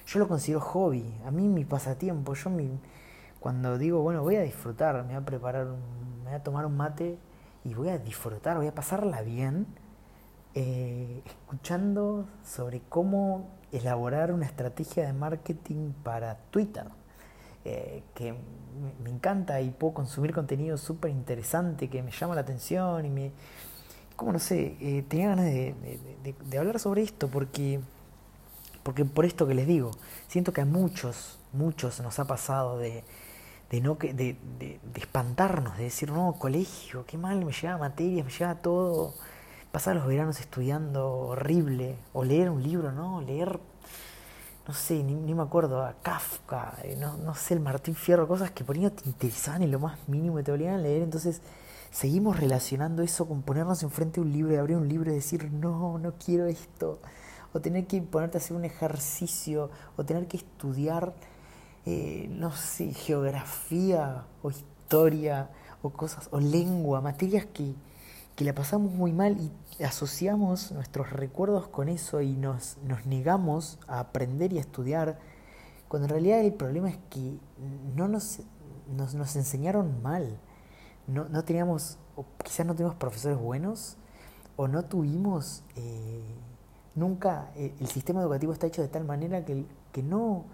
Yo 0.05 0.19
lo 0.19 0.27
considero 0.27 0.59
hobby. 0.59 1.05
A 1.25 1.31
mí 1.31 1.47
mi 1.47 1.65
pasatiempo. 1.65 2.33
Yo 2.33 2.49
mi, 2.49 2.69
cuando 3.39 3.77
digo, 3.77 4.01
bueno, 4.01 4.23
voy 4.23 4.35
a 4.37 4.41
disfrutar, 4.41 4.95
me 5.03 5.13
voy 5.13 5.15
a 5.15 5.25
preparar, 5.25 5.67
me 5.67 6.25
voy 6.25 6.33
a 6.33 6.43
tomar 6.43 6.65
un 6.65 6.77
mate 6.77 7.17
y 7.63 7.73
voy 7.73 7.89
a 7.89 7.97
disfrutar, 7.97 8.57
voy 8.57 8.67
a 8.67 8.75
pasarla 8.75 9.21
bien 9.21 9.67
eh, 10.55 11.21
escuchando 11.25 12.27
sobre 12.43 12.81
cómo 12.81 13.49
elaborar 13.71 14.31
una 14.31 14.45
estrategia 14.45 15.05
de 15.05 15.13
marketing 15.13 15.93
para 16.03 16.37
Twitter, 16.51 16.85
eh, 17.65 18.03
que 18.15 18.33
me 19.03 19.09
encanta 19.09 19.61
y 19.61 19.69
puedo 19.69 19.93
consumir 19.93 20.33
contenido 20.33 20.77
súper 20.77 21.11
interesante 21.11 21.89
que 21.89 22.01
me 22.01 22.11
llama 22.11 22.35
la 22.35 22.41
atención 22.41 23.05
y 23.05 23.09
me... 23.09 23.31
Como 24.15 24.31
no 24.31 24.39
sé, 24.39 24.77
eh, 24.79 25.03
tenía 25.07 25.29
ganas 25.29 25.45
de, 25.45 25.73
de, 26.45 26.57
hablar 26.57 26.79
sobre 26.79 27.01
esto 27.01 27.29
porque, 27.29 27.79
porque 28.83 29.05
por 29.05 29.25
esto 29.25 29.47
que 29.47 29.55
les 29.55 29.65
digo, 29.65 29.89
siento 30.27 30.53
que 30.53 30.61
a 30.61 30.65
muchos, 30.65 31.39
muchos 31.51 31.99
nos 31.99 32.19
ha 32.19 32.25
pasado 32.25 32.77
de 32.77 33.03
de, 33.73 33.81
no, 33.81 33.95
de, 33.95 34.13
de, 34.13 34.37
de, 34.59 34.79
espantarnos, 34.99 35.77
de 35.77 35.85
decir, 35.85 36.11
no, 36.11 36.33
colegio, 36.33 37.05
qué 37.07 37.17
mal, 37.17 37.43
me 37.43 37.51
lleva 37.51 37.79
materias, 37.79 38.23
me 38.23 38.31
lleva 38.31 38.53
todo, 38.53 39.15
pasar 39.71 39.95
los 39.95 40.05
veranos 40.05 40.39
estudiando 40.39 41.09
horrible, 41.09 41.97
o 42.13 42.23
leer 42.23 42.51
un 42.51 42.61
libro, 42.61 42.91
¿no? 42.91 43.21
Leer, 43.21 43.59
no 44.67 44.73
sé, 44.73 45.03
ni, 45.03 45.33
me 45.33 45.41
acuerdo, 45.41 45.83
a 45.83 45.93
Kafka, 46.01 46.77
eh, 46.83 46.95
no, 46.97 47.17
no 47.17 47.35
sé, 47.35 47.53
el 47.53 47.59
Martín 47.59 47.95
Fierro, 47.95 48.27
cosas 48.27 48.51
que 48.51 48.63
por 48.63 48.75
ahí 48.75 48.81
no 48.81 48.91
te 48.91 49.07
interesaban 49.09 49.61
en 49.61 49.71
lo 49.71 49.79
más 49.79 49.97
mínimo 50.07 50.39
y 50.39 50.43
te 50.43 50.51
obligaban 50.51 50.79
a 50.79 50.83
leer, 50.83 51.01
entonces 51.01 51.41
seguimos 51.91 52.39
relacionando 52.39 53.03
eso 53.03 53.27
con 53.27 53.41
ponernos 53.41 53.83
enfrente 53.83 54.21
de 54.21 54.27
un 54.27 54.31
libro 54.31 54.53
y 54.53 54.57
abrir 54.57 54.77
un 54.77 54.87
libro 54.87 55.11
y 55.11 55.15
decir, 55.15 55.51
no, 55.51 55.99
no 55.99 56.13
quiero 56.13 56.47
esto, 56.47 56.99
o 57.51 57.59
tener 57.59 57.87
que 57.87 58.01
ponerte 58.01 58.37
a 58.37 58.39
hacer 58.39 58.55
un 58.55 58.63
ejercicio, 58.63 59.69
o 59.97 60.05
tener 60.05 60.27
que 60.27 60.37
estudiar, 60.37 61.13
eh, 61.85 62.27
no 62.29 62.51
sé, 62.53 62.93
geografía 62.93 64.23
o 64.41 64.49
historia 64.49 65.49
o 65.81 65.89
cosas, 65.89 66.29
o 66.31 66.39
lengua, 66.39 67.01
materias 67.01 67.45
que, 67.53 67.73
que 68.35 68.45
la 68.45 68.55
pasamos 68.55 68.91
muy 68.91 69.13
mal 69.13 69.37
y 69.39 69.83
asociamos 69.83 70.71
nuestros 70.71 71.11
recuerdos 71.11 71.67
con 71.67 71.89
eso 71.89 72.21
y 72.21 72.35
nos, 72.35 72.77
nos 72.83 73.05
negamos 73.05 73.79
a 73.87 73.99
aprender 73.99 74.53
y 74.53 74.57
a 74.57 74.61
estudiar, 74.61 75.19
cuando 75.87 76.07
en 76.07 76.11
realidad 76.11 76.39
el 76.39 76.53
problema 76.53 76.89
es 76.89 76.97
que 77.09 77.37
no 77.95 78.07
nos, 78.07 78.39
nos, 78.95 79.13
nos 79.13 79.35
enseñaron 79.35 80.01
mal, 80.01 80.39
no, 81.05 81.25
no 81.29 81.43
teníamos, 81.43 81.99
o 82.15 82.25
quizás 82.43 82.65
no 82.65 82.73
tuvimos 82.73 82.95
profesores 82.95 83.37
buenos, 83.37 83.97
o 84.55 84.67
no 84.67 84.85
tuvimos, 84.85 85.63
eh, 85.75 86.23
nunca, 86.95 87.51
eh, 87.55 87.75
el 87.79 87.87
sistema 87.87 88.21
educativo 88.21 88.53
está 88.53 88.65
hecho 88.67 88.81
de 88.81 88.87
tal 88.87 89.03
manera 89.03 89.45
que, 89.45 89.65
que 89.91 90.01
no, 90.01 90.45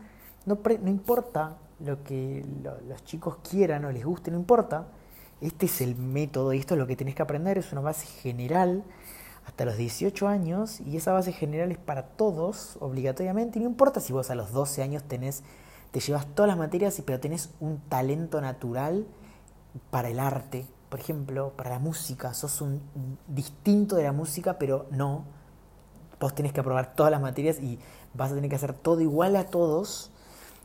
no, 0.45 0.59
no 0.81 0.89
importa 0.89 1.57
lo 1.79 2.03
que 2.03 2.45
los 2.87 3.03
chicos 3.05 3.37
quieran 3.37 3.85
o 3.85 3.91
les 3.91 4.03
guste, 4.03 4.31
no 4.31 4.37
importa, 4.37 4.87
este 5.41 5.67
es 5.67 5.81
el 5.81 5.95
método 5.95 6.53
y 6.53 6.59
esto 6.59 6.73
es 6.75 6.79
lo 6.79 6.87
que 6.87 6.95
tenés 6.95 7.15
que 7.15 7.21
aprender, 7.21 7.57
es 7.57 7.71
una 7.71 7.81
base 7.81 8.05
general 8.07 8.83
hasta 9.45 9.65
los 9.65 9.77
18 9.77 10.27
años 10.27 10.79
y 10.81 10.97
esa 10.97 11.11
base 11.11 11.31
general 11.31 11.71
es 11.71 11.77
para 11.77 12.03
todos 12.03 12.77
obligatoriamente. 12.79 13.57
Y 13.57 13.63
no 13.63 13.69
importa 13.69 13.99
si 13.99 14.13
vos 14.13 14.29
a 14.29 14.35
los 14.35 14.51
12 14.51 14.83
años 14.83 15.03
tenés, 15.03 15.43
te 15.91 15.99
llevas 15.99 16.27
todas 16.35 16.47
las 16.49 16.57
materias 16.57 17.01
pero 17.05 17.19
tenés 17.19 17.49
un 17.59 17.79
talento 17.89 18.41
natural 18.41 19.07
para 19.89 20.09
el 20.09 20.19
arte, 20.19 20.65
por 20.89 20.99
ejemplo, 20.99 21.53
para 21.55 21.71
la 21.71 21.79
música, 21.79 22.33
sos 22.33 22.61
un 22.61 22.81
distinto 23.27 23.95
de 23.95 24.03
la 24.03 24.11
música, 24.11 24.57
pero 24.57 24.87
no. 24.91 25.25
Vos 26.19 26.35
tenés 26.35 26.51
que 26.51 26.59
aprobar 26.59 26.93
todas 26.95 27.11
las 27.11 27.21
materias 27.21 27.59
y 27.59 27.79
vas 28.13 28.31
a 28.31 28.35
tener 28.35 28.49
que 28.49 28.55
hacer 28.55 28.73
todo 28.73 28.99
igual 29.01 29.35
a 29.35 29.45
todos 29.45 30.11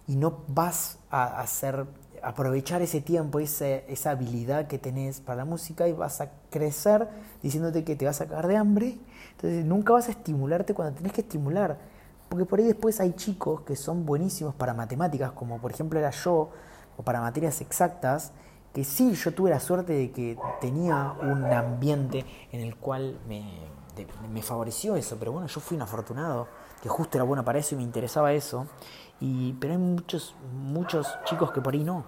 y 0.06 0.16
no 0.16 0.42
vas 0.48 0.98
a 1.10 1.40
hacer 1.40 1.86
aprovechar 2.24 2.82
ese 2.82 3.00
tiempo, 3.00 3.38
esa, 3.38 3.66
esa 3.66 4.10
habilidad 4.10 4.66
que 4.66 4.78
tenés 4.78 5.20
para 5.20 5.36
la 5.38 5.44
música 5.44 5.86
y 5.88 5.92
vas 5.92 6.20
a 6.20 6.30
crecer 6.50 7.08
diciéndote 7.42 7.84
que 7.84 7.96
te 7.96 8.06
vas 8.06 8.20
a 8.20 8.26
cagar 8.26 8.48
de 8.48 8.56
hambre. 8.56 8.98
Entonces 9.32 9.64
nunca 9.64 9.92
vas 9.92 10.08
a 10.08 10.12
estimularte 10.12 10.74
cuando 10.74 10.96
tenés 10.96 11.12
que 11.12 11.20
estimular. 11.20 11.78
Porque 12.28 12.46
por 12.46 12.58
ahí 12.58 12.66
después 12.66 13.00
hay 13.00 13.12
chicos 13.12 13.60
que 13.62 13.76
son 13.76 14.06
buenísimos 14.06 14.54
para 14.54 14.74
matemáticas, 14.74 15.32
como 15.32 15.58
por 15.58 15.70
ejemplo 15.70 15.98
era 15.98 16.10
yo, 16.10 16.50
o 16.96 17.02
para 17.02 17.20
materias 17.20 17.60
exactas, 17.60 18.32
que 18.72 18.84
sí, 18.84 19.12
yo 19.12 19.32
tuve 19.32 19.50
la 19.50 19.60
suerte 19.60 19.92
de 19.92 20.10
que 20.10 20.36
tenía 20.60 21.14
un 21.22 21.44
ambiente 21.44 22.24
en 22.50 22.60
el 22.60 22.76
cual 22.76 23.18
me, 23.28 23.44
me 24.32 24.42
favoreció 24.42 24.96
eso, 24.96 25.16
pero 25.18 25.32
bueno, 25.32 25.46
yo 25.46 25.60
fui 25.60 25.76
un 25.76 25.82
afortunado, 25.82 26.48
que 26.82 26.88
justo 26.88 27.16
era 27.16 27.24
bueno 27.24 27.44
para 27.44 27.60
eso 27.60 27.74
y 27.74 27.78
me 27.78 27.84
interesaba 27.84 28.32
eso, 28.32 28.66
y, 29.20 29.52
pero 29.54 29.74
hay 29.74 29.78
muchos, 29.78 30.34
muchos 30.52 31.06
chicos 31.24 31.52
que 31.52 31.60
por 31.60 31.74
ahí 31.74 31.84
no. 31.84 32.04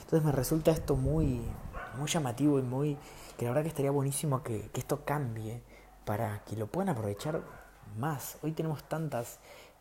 Entonces 0.00 0.24
me 0.24 0.32
resulta 0.32 0.70
esto 0.70 0.96
muy, 0.96 1.42
muy 1.98 2.08
llamativo 2.08 2.58
y 2.58 2.62
muy, 2.62 2.96
que 3.36 3.44
la 3.44 3.50
verdad 3.50 3.62
que 3.62 3.68
estaría 3.68 3.90
buenísimo 3.90 4.42
que, 4.42 4.70
que 4.72 4.80
esto 4.80 5.04
cambie 5.04 5.62
para 6.04 6.42
que 6.44 6.56
lo 6.56 6.66
puedan 6.66 6.88
aprovechar 6.90 7.42
más. 7.98 8.38
Hoy 8.42 8.52
tenemos 8.52 8.84
tantas 8.84 9.38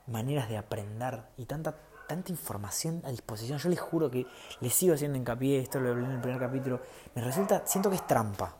maneras 0.08 0.50
de 0.50 0.58
aprender 0.58 1.24
y 1.38 1.46
tanta 1.46 1.76
tanta 2.08 2.32
información 2.32 3.02
a 3.06 3.10
disposición. 3.10 3.60
Yo 3.60 3.70
les 3.70 3.80
juro 3.80 4.10
que 4.10 4.26
les 4.62 4.74
sigo 4.74 4.96
haciendo 4.96 5.18
hincapié, 5.18 5.60
esto 5.60 5.80
lo 5.80 5.90
hablé 5.90 6.06
en 6.06 6.12
el 6.12 6.22
primer 6.22 6.40
capítulo, 6.40 6.80
me 7.14 7.22
resulta, 7.22 7.64
siento 7.66 7.90
que 7.90 7.98
es 7.98 8.08
trampa. 8.08 8.56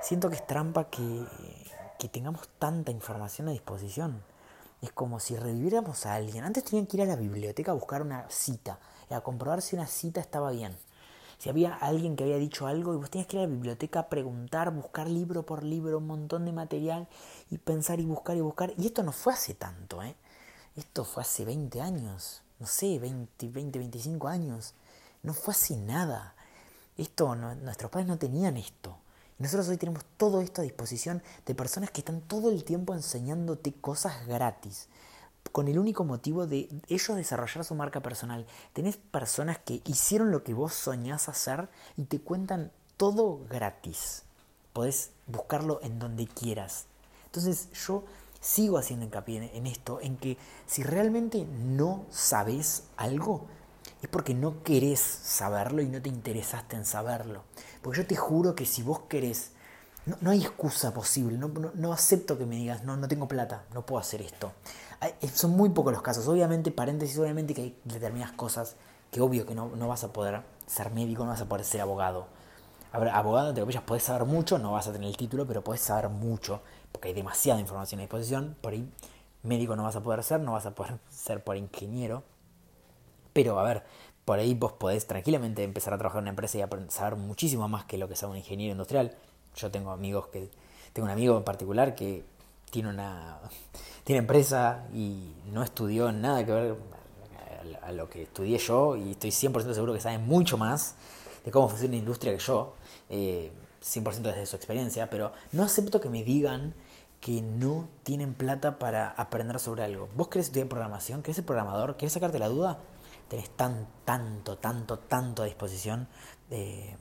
Siento 0.00 0.28
que 0.28 0.36
es 0.36 0.46
trampa 0.46 0.90
que, 0.90 1.24
que 1.98 2.08
tengamos 2.08 2.48
tanta 2.58 2.90
información 2.90 3.48
a 3.48 3.52
disposición. 3.52 4.22
Es 4.82 4.92
como 4.92 5.20
si 5.20 5.36
reviviéramos 5.36 6.04
a 6.04 6.14
alguien. 6.14 6.44
Antes 6.44 6.64
tenían 6.64 6.86
que 6.86 6.98
ir 6.98 7.02
a 7.04 7.06
la 7.06 7.16
biblioteca 7.16 7.70
a 7.70 7.74
buscar 7.74 8.02
una 8.02 8.28
cita, 8.28 8.78
a 9.08 9.20
comprobar 9.22 9.62
si 9.62 9.76
una 9.76 9.86
cita 9.86 10.20
estaba 10.20 10.50
bien. 10.50 10.76
Si 11.38 11.48
había 11.48 11.74
alguien 11.74 12.14
que 12.14 12.24
había 12.24 12.36
dicho 12.36 12.66
algo 12.66 12.92
y 12.92 12.98
vos 12.98 13.10
tenías 13.10 13.26
que 13.26 13.36
ir 13.36 13.42
a 13.42 13.46
la 13.46 13.52
biblioteca 13.52 14.00
a 14.00 14.08
preguntar, 14.08 14.70
buscar 14.72 15.08
libro 15.08 15.44
por 15.46 15.62
libro, 15.62 15.98
un 15.98 16.06
montón 16.06 16.44
de 16.44 16.52
material 16.52 17.08
y 17.50 17.56
pensar 17.56 17.98
y 17.98 18.04
buscar 18.04 18.36
y 18.36 18.42
buscar. 18.42 18.74
Y 18.76 18.86
esto 18.86 19.02
no 19.02 19.12
fue 19.12 19.32
hace 19.32 19.54
tanto, 19.54 20.02
¿eh? 20.02 20.14
Esto 20.76 21.04
fue 21.04 21.22
hace 21.22 21.44
20 21.44 21.80
años 21.80 22.42
no 22.62 22.68
sé, 22.68 23.00
20, 23.00 23.48
20 23.48 23.78
25 23.80 24.28
años. 24.28 24.74
No 25.24 25.34
fue 25.34 25.52
así 25.52 25.74
nada. 25.74 26.36
Esto, 26.96 27.34
nuestros 27.34 27.90
padres 27.90 28.06
no 28.06 28.18
tenían 28.18 28.56
esto. 28.56 28.98
Nosotros 29.42 29.68
hoy 29.70 29.76
tenemos 29.76 30.04
todo 30.18 30.40
esto 30.40 30.60
a 30.60 30.64
disposición 30.64 31.20
de 31.46 31.56
personas 31.56 31.90
que 31.90 32.02
están 32.02 32.20
todo 32.20 32.48
el 32.48 32.62
tiempo 32.62 32.94
enseñándote 32.94 33.72
cosas 33.72 34.24
gratis. 34.28 34.86
Con 35.50 35.66
el 35.66 35.80
único 35.80 36.04
motivo 36.04 36.46
de 36.46 36.68
ellos 36.86 37.16
desarrollar 37.16 37.64
su 37.64 37.74
marca 37.74 37.98
personal. 37.98 38.46
Tenés 38.72 38.98
personas 38.98 39.58
que 39.58 39.82
hicieron 39.84 40.30
lo 40.30 40.44
que 40.44 40.54
vos 40.54 40.74
soñás 40.74 41.28
hacer 41.28 41.68
y 41.96 42.04
te 42.04 42.20
cuentan 42.20 42.70
todo 42.96 43.40
gratis. 43.50 44.22
Podés 44.72 45.10
buscarlo 45.26 45.80
en 45.82 45.98
donde 45.98 46.28
quieras. 46.28 46.84
Entonces 47.24 47.68
yo 47.72 48.04
sigo 48.40 48.78
haciendo 48.78 49.06
hincapié 49.06 49.50
en 49.56 49.66
esto, 49.66 49.98
en 50.00 50.18
que 50.18 50.38
si 50.68 50.84
realmente 50.84 51.44
no 51.44 52.06
sabes 52.10 52.84
algo, 52.96 53.48
es 54.02 54.08
porque 54.08 54.34
no 54.34 54.62
querés 54.64 55.00
saberlo 55.00 55.80
y 55.80 55.88
no 55.88 56.02
te 56.02 56.08
interesaste 56.08 56.76
en 56.76 56.84
saberlo. 56.84 57.44
Porque 57.80 58.00
yo 58.00 58.06
te 58.06 58.16
juro 58.16 58.54
que 58.54 58.66
si 58.66 58.82
vos 58.82 59.02
querés, 59.08 59.52
no, 60.20 60.30
hay 60.30 60.40
excusa 60.40 60.92
posible, 60.92 61.38
no, 61.38 61.48
no, 61.74 61.92
acepto 61.92 62.36
que 62.36 62.44
me 62.44 62.56
digas, 62.56 62.82
no, 62.82 62.96
no 62.96 63.06
tengo 63.06 63.28
plata, 63.28 63.64
no 63.72 63.86
puedo 63.86 64.00
hacer 64.00 64.20
esto. 64.20 64.52
Eh, 65.00 65.28
son 65.28 65.52
muy 65.52 65.70
pocos 65.70 65.92
los 65.92 66.02
casos, 66.02 66.26
obviamente, 66.26 66.72
paréntesis, 66.72 67.16
obviamente 67.18 67.54
que 67.54 67.62
hay 67.62 67.78
determinadas 67.84 68.34
cosas 68.34 68.74
que 69.12 69.20
obvio 69.20 69.46
que 69.46 69.54
no, 69.54 69.68
no 69.76 69.86
vas 69.86 70.02
a 70.02 70.12
poder 70.12 70.42
ser 70.66 70.90
médico, 70.90 71.24
no 71.24 71.30
vas 71.30 71.40
a 71.40 71.48
poder 71.48 71.64
ser 71.64 71.80
abogado. 71.80 72.26
abogado, 72.92 73.54
te 73.54 73.60
comillas, 73.60 73.84
puedes 73.84 74.02
saber 74.02 74.26
mucho, 74.26 74.58
no 74.58 74.72
vas 74.72 74.88
a 74.88 74.92
tener 74.92 75.08
el 75.08 75.16
título, 75.16 75.46
pero 75.46 75.62
puedes 75.62 75.82
saber 75.82 76.08
mucho 76.08 76.60
porque 76.90 77.08
hay 77.08 77.14
demasiada 77.14 77.60
información 77.60 78.00
a 78.00 78.02
disposición, 78.02 78.56
por 78.60 78.72
ahí 78.72 78.90
médico 79.42 79.76
no 79.76 79.84
vas 79.84 79.96
a 79.96 80.02
poder 80.02 80.22
ser, 80.22 80.40
no 80.40 80.52
vas 80.52 80.66
a 80.66 80.74
poder 80.74 80.98
ser 81.10 81.44
por 81.44 81.56
ingeniero, 81.56 82.24
pero 83.32 83.58
a 83.58 83.62
ver, 83.62 83.82
por 84.24 84.38
ahí 84.38 84.54
vos 84.54 84.72
podés 84.72 85.06
tranquilamente 85.06 85.64
empezar 85.64 85.94
a 85.94 85.98
trabajar 85.98 86.18
en 86.18 86.24
una 86.24 86.30
empresa 86.30 86.58
y 86.58 86.90
saber 86.90 87.16
muchísimo 87.16 87.68
más 87.68 87.84
que 87.84 87.98
lo 87.98 88.08
que 88.08 88.16
sabe 88.16 88.32
un 88.32 88.38
ingeniero 88.38 88.72
industrial. 88.72 89.16
Yo 89.56 89.70
tengo 89.70 89.90
amigos 89.90 90.28
que, 90.28 90.48
tengo 90.92 91.06
un 91.06 91.12
amigo 91.12 91.36
en 91.36 91.44
particular 91.44 91.94
que 91.94 92.24
tiene 92.70 92.88
una 92.88 93.38
tiene 94.04 94.20
empresa 94.20 94.86
y 94.94 95.32
no 95.52 95.62
estudió 95.62 96.12
nada 96.12 96.44
que 96.44 96.52
ver 96.52 96.76
a 97.82 97.92
lo 97.92 98.08
que 98.08 98.22
estudié 98.22 98.58
yo 98.58 98.96
y 98.96 99.12
estoy 99.12 99.30
100% 99.30 99.74
seguro 99.74 99.92
que 99.92 100.00
sabe 100.00 100.18
mucho 100.18 100.56
más 100.56 100.94
de 101.44 101.50
cómo 101.50 101.68
funciona 101.68 101.92
la 101.92 101.98
industria 101.98 102.32
que 102.32 102.38
yo. 102.38 102.74
Eh, 103.10 103.52
100% 103.82 104.22
desde 104.22 104.46
su 104.46 104.56
experiencia, 104.56 105.10
pero 105.10 105.32
no 105.50 105.64
acepto 105.64 106.00
que 106.00 106.08
me 106.08 106.22
digan 106.22 106.74
que 107.20 107.42
no 107.42 107.88
tienen 108.02 108.34
plata 108.34 108.78
para 108.78 109.10
aprender 109.10 109.58
sobre 109.58 109.84
algo. 109.84 110.08
¿Vos 110.16 110.28
querés 110.28 110.46
estudiar 110.46 110.68
programación? 110.68 111.22
¿Querés 111.22 111.36
ser 111.36 111.44
programador? 111.44 111.96
¿Querés 111.96 112.12
sacarte 112.12 112.38
la 112.38 112.48
duda? 112.48 112.78
Tenés 113.28 113.50
tan, 113.50 113.88
tanto, 114.04 114.58
tanto, 114.58 114.98
tanto 114.98 115.42
a 115.42 115.46
disposición. 115.46 116.08
Eh, 116.50 116.96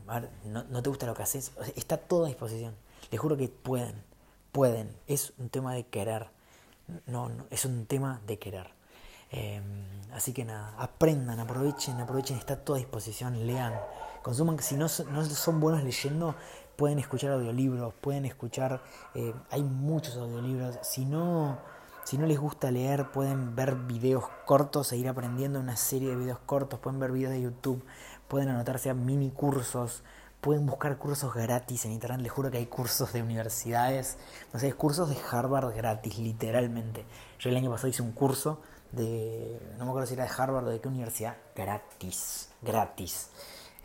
no, 0.46 0.63
no, 0.63 0.82
te 0.82 0.90
gusta 0.90 1.06
lo 1.06 1.13
que 1.13 1.24
haces? 1.24 1.51
Está 1.75 1.98
todo 1.98 2.25
a 2.25 2.28
disposición. 2.28 2.75
Les 3.10 3.20
juro 3.20 3.38
que 3.38 3.50
pueden, 3.50 4.04
pueden. 4.51 4.96
Es 5.08 5.34
un 5.38 5.50
tema 5.50 5.74
de 5.74 5.86
querer. 5.86 6.30
No, 7.06 7.30
no 7.30 7.46
es 7.50 7.66
un 7.66 7.86
tema 7.86 8.22
de 8.25 8.40
querer. 8.40 8.82
Em, 9.32 9.63
así 10.13 10.34
que 10.34 10.44
nada, 10.44 10.75
aprendan, 10.78 11.40
aprovechen, 11.40 12.00
aprovechen, 12.01 12.38
está 12.38 12.58
todo 12.58 12.75
a 12.75 12.80
disposición, 12.80 13.48
lean, 13.48 13.74
consuman, 14.22 14.60
si 14.60 14.75
no, 14.75 14.88
no 15.10 15.25
son 15.25 15.62
buenos 15.62 15.86
leyendo, 15.86 16.36
pueden 16.75 17.00
escuchar 17.00 17.32
audiolibros, 17.32 17.94
pueden 17.94 18.25
escuchar, 18.25 18.82
eh, 19.16 19.34
hay 19.50 19.63
muchos 19.63 20.18
audiolibros, 20.18 20.80
si 20.82 21.06
no, 21.06 21.60
si 22.03 22.17
no 22.17 22.25
les 22.25 22.39
gusta 22.39 22.72
leer, 22.72 23.12
pueden 23.12 23.55
ver 23.55 23.75
videos 23.75 24.25
cortos 24.46 24.91
e 24.91 24.98
ir 24.98 25.08
aprendiendo 25.08 25.60
una 25.60 25.75
serie 25.75 26.10
de 26.10 26.15
videos 26.15 26.39
cortos, 26.39 26.79
pueden 26.79 27.00
ver 27.00 27.12
videos 27.12 27.31
de 27.31 27.41
YouTube, 27.41 27.84
pueden 28.27 28.50
anotarse 28.50 28.89
a 28.89 28.93
mini 28.93 29.29
cursos, 29.31 30.03
pueden 30.41 30.65
buscar 30.65 30.98
cursos 30.98 31.34
gratis 31.34 31.86
en 31.86 31.91
internet, 31.91 32.22
les 32.22 32.31
juro 32.31 32.50
que 32.50 32.58
hay 32.58 32.65
cursos 32.65 33.13
de 33.13 33.22
universidades, 33.22 34.17
no 34.51 34.60
sé, 34.60 34.74
cursos 34.74 35.10
de 35.10 35.17
Harvard 35.31 35.74
gratis, 35.75 36.17
literalmente. 36.17 37.05
Yo 37.39 37.50
el 37.50 37.55
año 37.55 37.70
pasado 37.70 37.89
hice 37.89 38.01
un 38.01 38.12
curso 38.12 38.60
de, 38.91 39.62
no 39.77 39.86
me 39.86 39.91
acuerdo 39.91 40.08
si 40.08 40.15
era 40.15 40.25
de 40.25 40.31
Harvard 40.36 40.65
o 40.65 40.70
de 40.70 40.81
qué 40.81 40.88
universidad, 40.88 41.38
gratis, 41.55 42.50
gratis. 42.62 43.29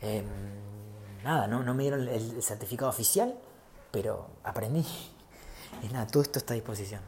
Em, 0.01 0.25
nada, 1.23 1.47
no, 1.47 1.63
no 1.63 1.73
me 1.73 1.83
dieron 1.83 2.07
el, 2.07 2.41
certificado 2.41 2.89
oficial, 2.89 3.37
pero 3.91 4.27
aprendí. 4.43 4.85
Y 5.83 5.89
nada, 5.89 6.07
todo 6.07 6.23
esto 6.23 6.39
está 6.39 6.53
a 6.53 6.55
disposición. 6.55 7.01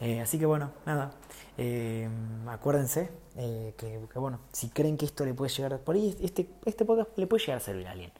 Eh, 0.00 0.20
así 0.20 0.38
que 0.38 0.46
bueno, 0.46 0.72
nada, 0.84 1.12
eh, 1.56 2.08
acuérdense 2.48 3.10
eh, 3.36 3.74
que, 3.76 3.98
bueno, 4.18 4.40
si 4.52 4.68
creen 4.68 4.96
que 4.96 5.06
esto 5.06 5.24
le 5.24 5.32
puede 5.34 5.50
llegar, 5.52 5.78
por 5.80 5.94
ahí 5.94 6.16
este, 6.20 6.48
este 6.64 6.84
podcast 6.84 7.16
le 7.16 7.26
puede 7.26 7.42
llegar 7.42 7.58
a 7.58 7.60
servir 7.60 7.86
a 7.88 7.92
alguien. 7.92 8.12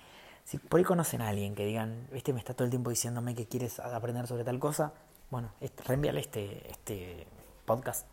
Si 0.44 0.58
por 0.58 0.78
ahí 0.78 0.84
conocen 0.84 1.20
a 1.22 1.28
alguien 1.28 1.54
que 1.54 1.66
digan, 1.66 2.06
este 2.12 2.32
me 2.32 2.38
está 2.38 2.54
todo 2.54 2.64
el 2.64 2.70
tiempo 2.70 2.90
diciéndome 2.90 3.34
que 3.34 3.46
quieres 3.46 3.80
aprender 3.80 4.26
sobre 4.26 4.44
tal 4.44 4.58
cosa, 4.58 4.92
bueno, 5.30 5.50
reenvíale 5.84 6.20
este, 6.20 6.70
este, 6.70 7.26
podcast, 7.64 8.06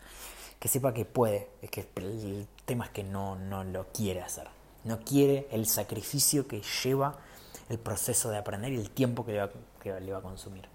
que 0.60 0.68
sepa 0.68 0.94
que 0.94 1.06
puede, 1.06 1.50
es 1.62 1.70
que 1.70 1.88
el 1.98 2.48
tema 2.66 2.86
es 2.86 2.92
que 2.92 3.04
no, 3.04 3.36
no 3.36 3.64
lo 3.64 3.86
quiere 3.94 4.22
hacer, 4.22 4.48
no 4.84 5.00
quiere 5.02 5.48
el 5.52 5.68
sacrificio 5.68 6.48
que 6.48 6.64
lleva 6.84 7.20
el 7.70 7.78
proceso 7.78 8.32
de 8.32 8.38
aprender 8.38 8.74
y 8.74 8.78
el 8.78 8.90
tiempo 8.90 9.26
que 9.26 9.34
le 9.34 9.40
va, 9.40 9.50
que 9.80 10.00
le 10.00 10.12
va 10.12 10.18
a 10.18 10.22
consumir. 10.22 10.73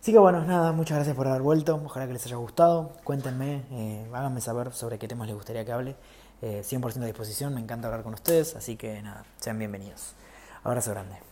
Así 0.00 0.12
que 0.12 0.18
bueno, 0.18 0.42
nada, 0.46 0.72
muchas 0.72 0.96
gracias 0.96 1.14
por 1.14 1.28
haber 1.28 1.42
vuelto, 1.42 1.78
ojalá 1.84 2.06
que 2.06 2.14
les 2.14 2.24
haya 2.24 2.36
gustado, 2.36 2.92
cuéntenme, 3.04 3.64
eh, 3.70 4.08
háganme 4.14 4.40
saber 4.40 4.72
sobre 4.72 4.98
qué 4.98 5.06
temas 5.06 5.26
les 5.26 5.36
gustaría 5.36 5.62
que 5.62 5.72
hable, 5.72 5.94
100% 6.40 7.00
eh, 7.00 7.04
a 7.04 7.06
disposición, 7.06 7.52
me 7.52 7.60
encanta 7.60 7.88
hablar 7.88 8.02
con 8.02 8.14
ustedes, 8.14 8.56
así 8.56 8.76
que 8.76 9.02
nada, 9.02 9.26
sean 9.36 9.58
bienvenidos. 9.58 10.14
Abrazo 10.64 10.92
grande. 10.92 11.29